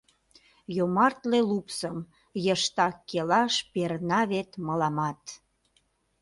[0.75, 1.97] Йомартле лупсым
[2.45, 5.21] Йыштак келаш перна вет мыламат.